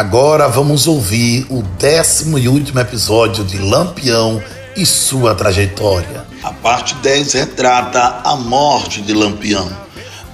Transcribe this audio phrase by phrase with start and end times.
[0.00, 4.42] Agora vamos ouvir o décimo e último episódio de Lampião
[4.74, 6.24] e sua trajetória.
[6.42, 9.70] A parte 10 retrata a morte de Lampião.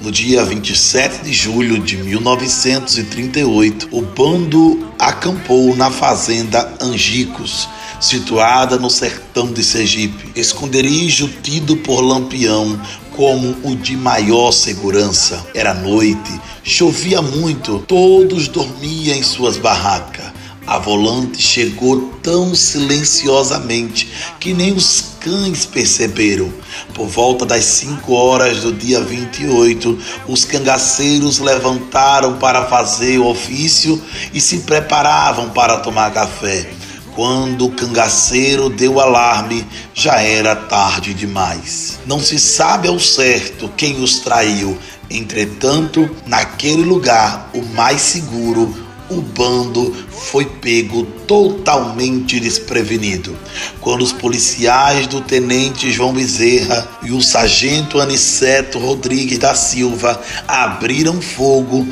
[0.00, 7.68] No dia 27 de julho de 1938, o bando acampou na fazenda Angicos,
[8.00, 12.80] situada no sertão de Sergipe, esconderijo tido por Lampião
[13.16, 15.44] como o de maior segurança.
[15.54, 20.36] Era noite, chovia muito, todos dormiam em suas barracas.
[20.66, 24.08] A volante chegou tão silenciosamente
[24.40, 26.52] que nem os cães perceberam.
[26.92, 29.96] Por volta das 5 horas do dia 28,
[30.26, 34.02] os cangaceiros levantaram para fazer o ofício
[34.34, 36.68] e se preparavam para tomar café.
[37.16, 41.98] Quando o cangaceiro deu alarme, já era tarde demais.
[42.04, 44.76] Não se sabe ao certo quem os traiu.
[45.08, 53.34] Entretanto, naquele lugar, o mais seguro, o bando foi pego totalmente desprevenido.
[53.80, 61.22] Quando os policiais do tenente João Bezerra e o sargento Aniceto Rodrigues da Silva abriram
[61.22, 61.86] fogo,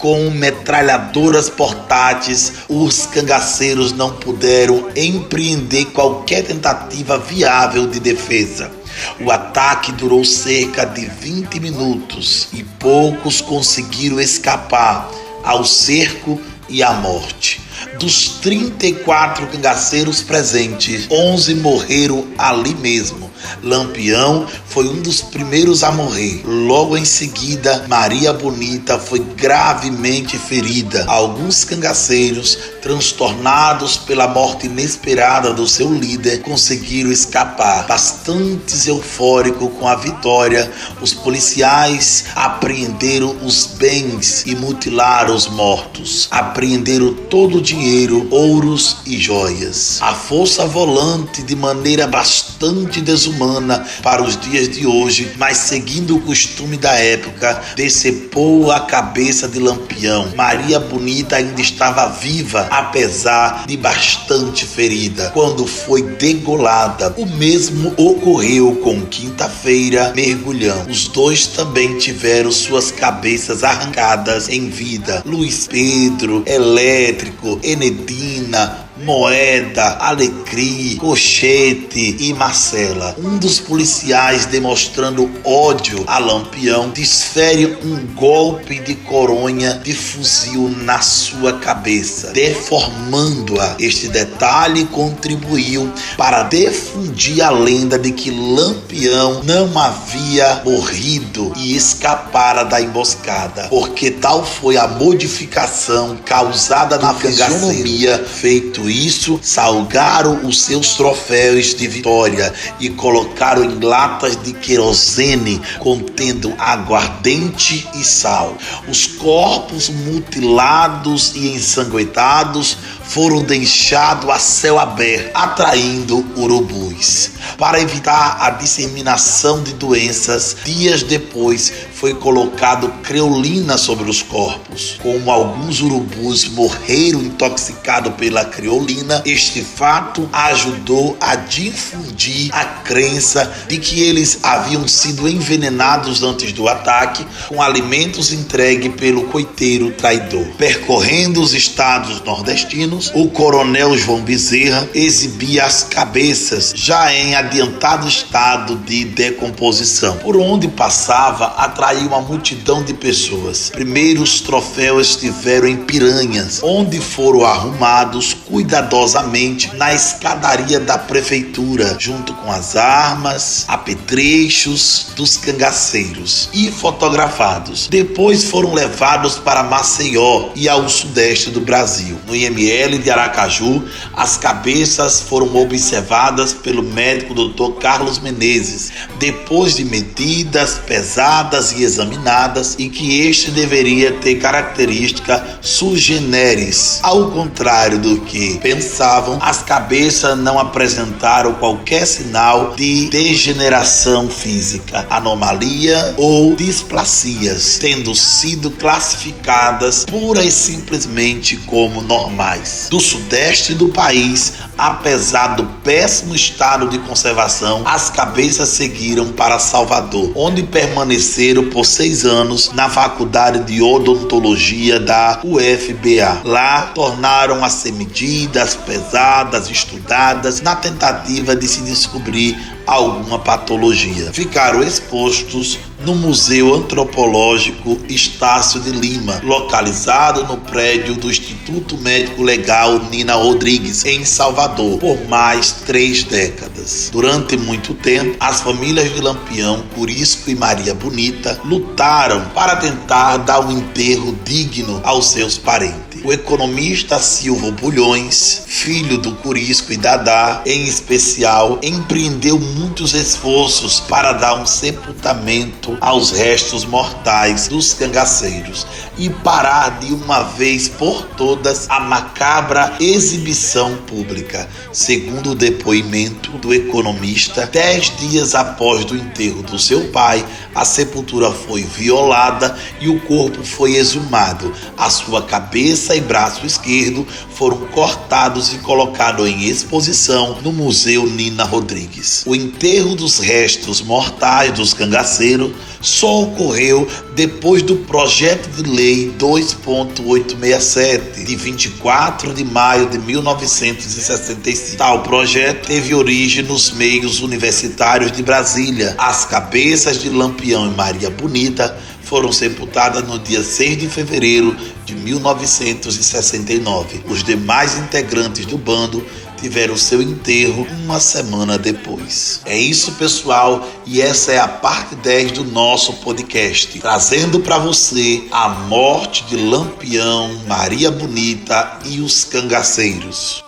[0.00, 8.72] com metralhadoras portáteis, os cangaceiros não puderam empreender qualquer tentativa viável de defesa.
[9.20, 15.08] O ataque durou cerca de 20 minutos e poucos conseguiram escapar
[15.44, 17.60] ao cerco e à morte.
[17.98, 23.29] Dos 34 cangaceiros presentes, 11 morreram ali mesmo
[23.62, 26.42] Lampião foi um dos primeiros a morrer.
[26.44, 31.04] Logo em seguida, Maria Bonita foi gravemente ferida.
[31.06, 37.86] Alguns cangaceiros, transtornados pela morte inesperada do seu líder, conseguiram escapar.
[37.86, 46.28] Bastante eufórico com a vitória, os policiais apreenderam os bens e mutilaram os mortos.
[46.30, 49.98] Apreenderam todo o dinheiro, ouros e joias.
[50.00, 56.16] A força volante, de maneira bastante desumana, humana para os dias de hoje, mas seguindo
[56.16, 60.32] o costume da época, decepou a cabeça de Lampião.
[60.36, 67.14] Maria Bonita ainda estava viva, apesar de bastante ferida, quando foi degolada.
[67.16, 70.86] O mesmo ocorreu com Quinta-feira Mergulhão.
[70.88, 75.22] Os dois também tiveram suas cabeças arrancadas em vida.
[75.24, 83.16] Luiz Pedro, Elétrico, Enedina, Moeda, Alecrim, Cochete e Marcela.
[83.18, 91.00] Um dos policiais, demonstrando ódio a Lampião, desfere um golpe de coronha de fuzil na
[91.00, 93.76] sua cabeça, deformando-a.
[93.78, 102.64] Este detalhe contribuiu para difundir a lenda de que Lampião não havia morrido e escapara
[102.64, 110.94] da emboscada, porque tal foi a modificação causada na fisionomia feito isso, salgaram os seus
[110.94, 118.56] troféus de vitória e colocaram em latas de querosene contendo aguardente e sal.
[118.88, 127.30] Os corpos mutilados e ensanguentados foram deixados a céu aberto, atraindo urubus.
[127.58, 134.98] Para evitar a disseminação de doenças, dias depois foi colocado creolina sobre os corpos.
[135.02, 143.76] Como alguns urubus morreram intoxicados pela creolina, este fato ajudou a difundir a crença de
[143.76, 150.46] que eles haviam sido envenenados antes do ataque com alimentos entregues pelo coiteiro traidor.
[150.56, 158.76] Percorrendo os estados nordestinos, o coronel João Bezerra exibia as cabeças já em adiantado estado
[158.76, 160.16] de decomposição.
[160.16, 163.70] Por onde passava, atrás atraiu uma multidão de pessoas.
[163.70, 172.32] Primeiro, os troféus estiveram em Piranhas, onde foram arrumados cuidadosamente na escadaria da prefeitura, junto
[172.34, 177.88] com as armas, apetrechos dos cangaceiros e fotografados.
[177.88, 182.16] Depois foram levados para Maceió e ao sudeste do Brasil.
[182.26, 183.82] No IML de Aracaju,
[184.14, 187.80] as cabeças foram observadas pelo médico Dr.
[187.80, 195.96] Carlos Menezes, depois de medidas pesadas e examinadas e que este deveria ter característica sui
[195.96, 197.00] generis.
[197.02, 206.14] Ao contrário do que pensavam, as cabeças não apresentaram qualquer sinal de degeneração física, anomalia
[206.16, 212.88] ou displacias, tendo sido classificadas pura e simplesmente como normais.
[212.90, 220.32] Do sudeste do país, apesar do péssimo estado de conservação, as cabeças seguiram para Salvador,
[220.34, 226.42] onde permaneceram por seis anos na Faculdade de Odontologia da UFBA.
[226.44, 234.32] Lá tornaram a ser medidas pesadas, estudadas, na tentativa de se descobrir alguma patologia.
[234.32, 242.98] Ficaram expostos no Museu Antropológico Estácio de Lima, localizado no prédio do Instituto Médico Legal
[243.10, 247.10] Nina Rodrigues, em Salvador, por mais três décadas.
[247.12, 253.60] Durante muito tempo, as famílias de Lampião, Curisco e Maria Bonita lutaram para tentar dar
[253.60, 256.10] um enterro digno aos seus parentes.
[256.22, 264.32] O economista Silvio Bulhões, filho do Curisco e Dadá, em especial, empreendeu muitos esforços para
[264.32, 268.86] dar um sepultamento aos restos mortais dos cangaceiros
[269.18, 274.68] e parar de uma vez por todas a macabra exibição pública.
[274.92, 280.44] Segundo o depoimento do economista, dez dias após o enterro do seu pai,
[280.74, 284.72] a sepultura foi violada e o corpo foi exumado.
[284.96, 291.64] A sua cabeça e braço esquerdo foram cortados e colocados em exposição no Museu Nina
[291.64, 292.44] Rodrigues.
[292.46, 301.44] O enterro dos restos mortais dos cangaceiros só ocorreu depois do projeto de lei 2.867
[301.44, 304.96] de 24 de maio de 1965.
[304.96, 309.14] Tal projeto teve origem nos meios universitários de Brasília.
[309.18, 315.16] As cabeças de Lampião e Maria Bonita foram sepultadas no dia 6 de fevereiro de
[315.16, 317.24] 1969.
[317.28, 319.26] Os demais integrantes do bando
[319.60, 322.60] tiveram seu enterro uma semana depois.
[322.64, 328.44] É isso, pessoal, e essa é a parte 10 do nosso podcast, trazendo para você
[328.50, 333.62] a morte de Lampião, Maria Bonita e os cangaceiros.